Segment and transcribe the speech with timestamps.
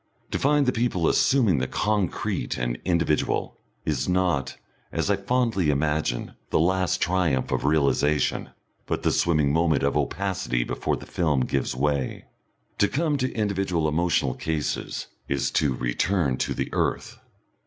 [0.31, 4.57] To find the people assuming the concrete and individual, is not,
[4.91, 8.49] as I fondly imagine, the last triumph of realisation,
[8.87, 12.25] but the swimming moment of opacity before the film gives way.
[12.79, 17.19] To come to individual emotional cases, is to return to the earth.